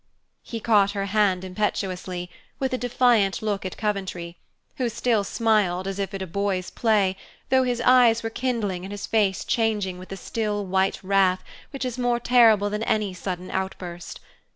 [0.41, 4.35] He caught her hand impetuously, with a defiant look at Coventry,
[4.77, 7.15] who still smiled, as if at boy's play,
[7.49, 11.85] though his eyes were kindling and his face changing with the still, white wrath which
[11.85, 14.19] is more terrible than any sudden outburst.